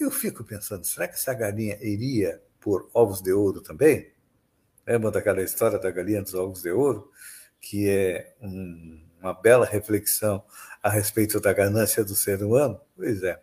Eu 0.00 0.10
fico 0.10 0.42
pensando, 0.42 0.84
será 0.84 1.06
que 1.06 1.14
essa 1.14 1.32
galinha 1.32 1.78
iria 1.80 2.42
por 2.60 2.90
ovos 2.92 3.22
de 3.22 3.32
ouro 3.32 3.60
também? 3.60 4.10
Lembra 4.84 5.12
daquela 5.12 5.40
história 5.40 5.78
da 5.78 5.90
galinha 5.92 6.22
dos 6.22 6.34
ovos 6.34 6.62
de 6.62 6.72
ouro? 6.72 7.10
Que 7.60 7.88
é 7.88 8.34
um, 8.42 9.00
uma 9.20 9.32
bela 9.32 9.64
reflexão 9.64 10.44
a 10.82 10.90
respeito 10.90 11.40
da 11.40 11.52
ganância 11.52 12.04
do 12.04 12.16
ser 12.16 12.42
humano? 12.42 12.80
Pois 12.96 13.22
é. 13.22 13.40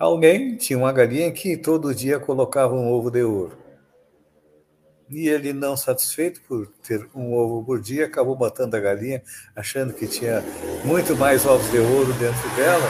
Alguém 0.00 0.56
tinha 0.56 0.78
uma 0.78 0.94
galinha 0.94 1.30
que 1.30 1.58
todo 1.58 1.94
dia 1.94 2.18
colocava 2.18 2.74
um 2.74 2.90
ovo 2.90 3.10
de 3.10 3.22
ouro. 3.22 3.54
E 5.10 5.28
ele, 5.28 5.52
não 5.52 5.76
satisfeito 5.76 6.40
por 6.48 6.68
ter 6.82 7.06
um 7.14 7.34
ovo 7.34 7.62
por 7.62 7.82
dia, 7.82 8.06
acabou 8.06 8.34
matando 8.34 8.74
a 8.74 8.80
galinha, 8.80 9.22
achando 9.54 9.92
que 9.92 10.06
tinha 10.06 10.42
muito 10.86 11.14
mais 11.14 11.44
ovos 11.44 11.70
de 11.70 11.78
ouro 11.78 12.14
dentro 12.14 12.56
dela. 12.56 12.88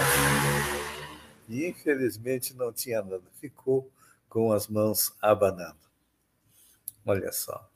E 1.49 1.67
infelizmente 1.67 2.55
não 2.55 2.73
tinha 2.73 3.03
nada. 3.03 3.25
Ficou 3.41 3.91
com 4.29 4.53
as 4.53 4.69
mãos 4.69 5.13
abanando. 5.21 5.81
Olha 7.05 7.33
só. 7.33 7.69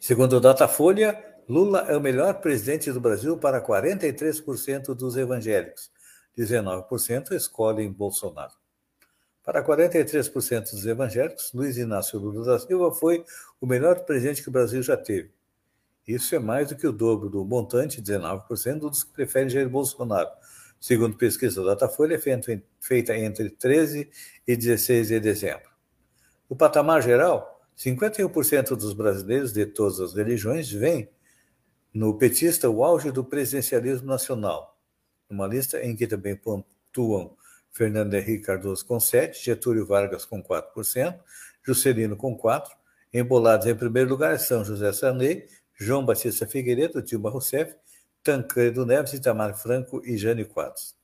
Segundo 0.00 0.38
o 0.38 0.40
Datafolha, 0.40 1.22
Lula 1.46 1.80
é 1.90 1.94
o 1.94 2.00
melhor 2.00 2.40
presidente 2.40 2.90
do 2.90 3.02
Brasil 3.02 3.36
para 3.36 3.60
43% 3.60 4.94
dos 4.94 5.14
evangélicos 5.18 5.94
19% 6.36 7.32
escolhem 7.32 7.90
Bolsonaro. 7.90 8.52
Para 9.42 9.64
43% 9.64 10.72
dos 10.72 10.84
evangélicos, 10.84 11.52
Luiz 11.54 11.76
Inácio 11.76 12.18
Lula 12.18 12.44
da 12.44 12.58
Silva 12.58 12.92
foi 12.92 13.24
o 13.60 13.66
melhor 13.66 14.00
presidente 14.00 14.42
que 14.42 14.48
o 14.48 14.52
Brasil 14.52 14.82
já 14.82 14.96
teve. 14.96 15.30
Isso 16.06 16.34
é 16.34 16.38
mais 16.38 16.68
do 16.68 16.76
que 16.76 16.86
o 16.86 16.92
dobro 16.92 17.28
do 17.28 17.44
montante, 17.44 18.02
19%, 18.02 18.78
dos 18.78 19.04
que 19.04 19.12
preferem 19.12 19.48
Jair 19.48 19.68
Bolsonaro, 19.68 20.30
segundo 20.80 21.16
pesquisa 21.16 21.62
da 21.62 21.74
Datafolha 21.74 22.20
feita 22.80 23.16
entre 23.16 23.50
13 23.50 24.10
e 24.46 24.56
16 24.56 25.08
de 25.08 25.20
dezembro. 25.20 25.70
No 26.48 26.56
patamar 26.56 27.02
geral, 27.02 27.60
51% 27.76 28.68
dos 28.76 28.92
brasileiros 28.92 29.52
de 29.52 29.66
todas 29.66 30.00
as 30.00 30.14
religiões 30.14 30.70
veem 30.70 31.08
no 31.92 32.16
petista 32.16 32.68
o 32.70 32.84
auge 32.84 33.10
do 33.10 33.24
presidencialismo 33.24 34.06
nacional, 34.06 34.75
uma 35.28 35.46
lista 35.46 35.82
em 35.84 35.94
que 35.96 36.06
também 36.06 36.36
pontuam 36.36 37.36
Fernando 37.70 38.14
Henrique 38.14 38.44
Cardoso 38.44 38.84
com 38.86 38.98
7%, 38.98 39.34
Getúlio 39.34 39.86
Vargas 39.86 40.24
com 40.24 40.42
4%, 40.42 41.18
Juscelino 41.62 42.16
com 42.16 42.36
4%, 42.36 42.68
embolados 43.12 43.66
em 43.66 43.74
primeiro 43.74 44.08
lugar 44.08 44.38
são 44.38 44.64
José 44.64 44.92
Sarney, 44.92 45.46
João 45.74 46.04
Batista 46.04 46.46
Figueiredo, 46.46 47.02
Dilma 47.02 47.28
Rousseff, 47.28 47.76
Tancredo 48.22 48.86
Neves, 48.86 49.12
Itamar 49.12 49.56
Franco 49.56 50.00
e 50.04 50.16
Jânio 50.16 50.46
Quadros. 50.46 50.96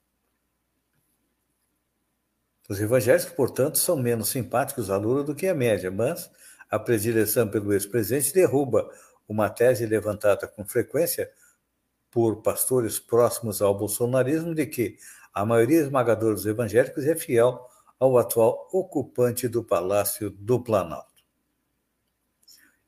Os 2.69 2.81
evangélicos, 2.81 3.33
portanto, 3.33 3.77
são 3.77 3.97
menos 3.97 4.31
simpáticos 4.31 4.89
à 4.89 4.97
Lula 4.97 5.23
do 5.23 5.35
que 5.35 5.47
a 5.47 5.55
média, 5.55 5.91
mas 5.91 6.31
a 6.71 6.79
predileção 6.79 7.47
pelo 7.47 7.73
ex-presidente 7.73 8.33
derruba 8.33 8.91
uma 9.29 9.51
tese 9.51 9.85
levantada 9.85 10.49
com 10.49 10.65
frequência 10.65 11.31
por 12.13 12.43
pastores 12.43 13.01
próximos 13.01 13.61
ao 13.61 13.77
bolsonarismo 13.77 14.55
de 14.55 14.67
que 14.67 14.99
a 15.35 15.45
maioria 15.45 15.81
esmagadora 15.81 16.35
dos 16.35 16.47
evangélicos 16.47 17.05
é 17.07 17.17
fiel 17.17 17.67
ao 17.99 18.19
atual 18.19 18.69
ocupante 18.71 19.49
do 19.49 19.65
Palácio 19.65 20.31
do 20.31 20.63
Planalto. 20.63 21.11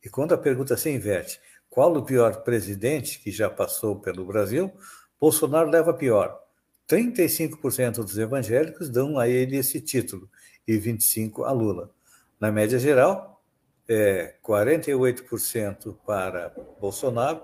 E 0.05 0.11
quando 0.11 0.35
a 0.35 0.39
pergunta 0.39 0.77
se 0.77 0.91
inverte, 0.91 1.41
qual 1.71 1.97
o 1.97 2.05
pior 2.05 2.43
presidente 2.43 3.19
que 3.19 3.33
já 3.33 3.49
passou 3.49 3.99
pelo 3.99 4.27
Brasil, 4.27 4.71
Bolsonaro 5.19 5.71
leva 5.71 5.95
pior. 5.95 6.39
35% 6.87 7.95
dos 7.97 8.19
evangélicos 8.19 8.91
dão 8.91 9.19
a 9.19 9.27
ele 9.27 9.57
esse 9.57 9.81
título 9.81 10.29
e 10.69 10.79
25% 10.79 11.47
a 11.47 11.51
Lula. 11.51 11.91
Na 12.39 12.53
média 12.53 12.79
geral, 12.79 13.43
é 13.89 14.35
48% 14.47 15.97
para 16.07 16.55
Bolsonaro, 16.79 17.43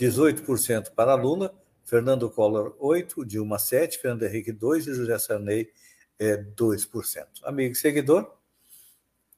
18% 0.00 0.92
para 0.94 1.14
Lula, 1.14 1.54
Fernando 1.84 2.30
Collor 2.30 2.74
8, 2.78 3.22
Dilma 3.24 3.58
7, 3.58 3.98
Fernando 3.98 4.22
Henrique 4.22 4.50
2 4.50 4.86
e 4.86 4.94
José 4.94 5.18
Sarney 5.18 5.70
é 6.18 6.36
2%. 6.36 7.26
Amigo 7.44 7.72
e 7.72 7.76
seguidor, 7.76 8.34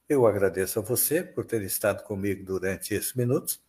eu 0.07 0.25
agradeço 0.25 0.79
a 0.79 0.81
você 0.81 1.21
por 1.21 1.43
ter 1.45 1.61
estado 1.63 2.03
comigo 2.03 2.45
durante 2.45 2.93
esses 2.93 3.13
minutos. 3.13 3.61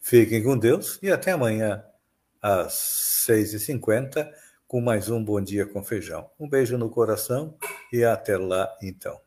Fiquem 0.00 0.42
com 0.42 0.58
Deus 0.58 0.98
e 1.02 1.10
até 1.10 1.30
amanhã 1.30 1.84
às 2.42 3.26
6h50 3.28 4.28
com 4.66 4.80
mais 4.80 5.08
um 5.08 5.22
Bom 5.22 5.40
Dia 5.40 5.66
com 5.66 5.84
Feijão. 5.84 6.28
Um 6.38 6.48
beijo 6.48 6.76
no 6.76 6.90
coração 6.90 7.56
e 7.92 8.04
até 8.04 8.36
lá 8.36 8.76
então. 8.82 9.20